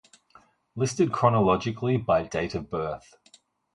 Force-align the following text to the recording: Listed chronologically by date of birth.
Listed 0.75 1.11
chronologically 1.13 1.95
by 1.97 2.23
date 2.23 2.55
of 2.55 2.71
birth. 2.71 3.13